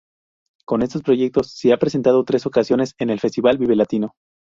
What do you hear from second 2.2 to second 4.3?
tres ocasiones en el Festival Vive Latino.